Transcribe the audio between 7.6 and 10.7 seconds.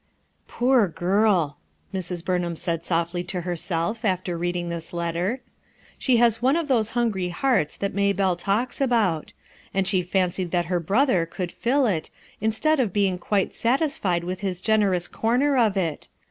that Maybelle talks about; and she fancied that